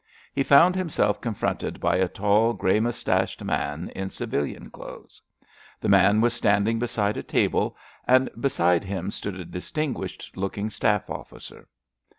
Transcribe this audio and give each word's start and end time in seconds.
He 0.33 0.41
found 0.41 0.75
himself 0.75 1.21
confronted 1.21 1.79
by 1.79 1.97
a 1.97 2.07
tall, 2.07 2.53
grey 2.53 2.79
moustached 2.79 3.43
man 3.43 3.89
in 3.95 4.09
civilian 4.09 4.71
clothes. 4.71 5.21
The 5.79 5.89
man 5.89 6.21
was 6.21 6.33
standing 6.33 6.79
beside 6.79 7.17
a 7.17 7.21
table, 7.21 7.77
and 8.07 8.27
beside 8.39 8.83
him 8.83 9.11
stood 9.11 9.35
a 9.39 9.45
distinguished 9.45 10.35
looking 10.35 10.71
staff 10.71 11.07
officer. 11.07 11.67